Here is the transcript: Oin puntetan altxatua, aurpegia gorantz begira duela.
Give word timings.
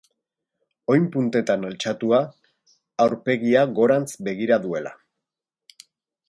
Oin 0.93 1.03
puntetan 1.15 1.67
altxatua, 1.69 2.21
aurpegia 3.05 3.67
gorantz 3.81 4.09
begira 4.31 4.59
duela. 4.65 4.95